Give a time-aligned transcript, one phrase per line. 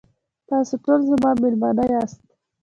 [0.49, 2.21] تاسې ټول زما میلمانه یاست.